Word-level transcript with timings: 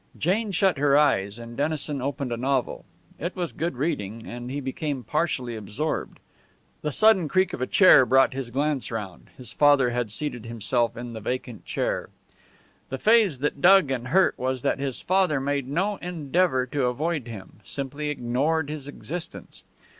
Jane 0.17 0.51
shut 0.51 0.79
her 0.79 0.97
eyes, 0.97 1.37
and 1.37 1.55
Dennison 1.55 2.01
opened 2.01 2.31
a 2.31 2.35
novel. 2.37 2.85
It 3.19 3.35
was 3.35 3.53
good 3.53 3.75
reading, 3.75 4.25
and 4.25 4.49
he 4.49 4.59
became 4.59 5.03
partially 5.03 5.55
absorbed. 5.55 6.19
The 6.81 6.91
sudden 6.91 7.27
creak 7.27 7.53
of 7.53 7.61
a 7.61 7.67
chair 7.67 8.03
brought 8.03 8.33
his 8.33 8.49
glance 8.49 8.89
round. 8.89 9.29
His 9.37 9.51
father 9.51 9.91
had 9.91 10.09
seated 10.09 10.47
himself 10.47 10.97
in 10.97 11.13
the 11.13 11.21
vacant 11.21 11.65
chair. 11.65 12.09
The 12.89 12.97
phase 12.97 13.37
that 13.45 13.61
dug 13.61 13.91
in 13.91 13.95
and 13.97 14.07
hurt 14.07 14.33
was 14.39 14.63
that 14.63 14.79
his 14.79 15.03
father 15.03 15.39
made 15.39 15.67
no 15.67 15.97
endeavour 15.97 16.65
to 16.65 16.85
avoid 16.85 17.27
him 17.27 17.59
simply 17.63 18.09
ignored 18.09 18.71
his 18.71 18.87
existence. 18.87 19.63